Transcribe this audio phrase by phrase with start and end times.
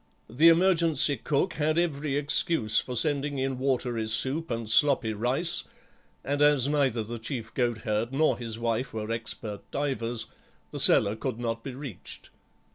[0.31, 5.63] The emergency cook had every excuse for sending in watery soup and sloppy rice,
[6.23, 10.25] and as neither the chief goat herd nor his wife were expert divers,
[10.71, 12.31] the cellar could not be reached.